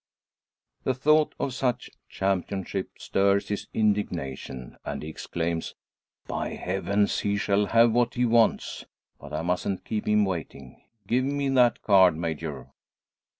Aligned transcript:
The 0.83 0.95
thought 0.95 1.35
of 1.39 1.53
such 1.53 1.91
championship 2.09 2.89
stirs 2.97 3.49
his 3.49 3.67
indignation, 3.71 4.77
and 4.83 5.03
he 5.03 5.09
exclaims 5.09 5.75
"By 6.25 6.55
Heavens! 6.55 7.19
he 7.19 7.37
shall 7.37 7.67
have 7.67 7.91
what 7.91 8.15
he 8.15 8.25
wants. 8.25 8.85
But 9.19 9.31
I 9.31 9.43
mustn't 9.43 9.85
keep 9.85 10.07
him 10.07 10.25
waiting. 10.25 10.81
Give 11.05 11.23
me 11.25 11.49
that 11.49 11.83
card, 11.83 12.17
Major!" 12.17 12.71